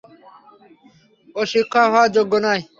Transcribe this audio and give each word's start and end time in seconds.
ও 1.35 1.41
শিক্ষক 1.51 1.85
হওয়ার 1.85 2.09
যোগ্য 2.15 2.33
নয়। 2.45 2.61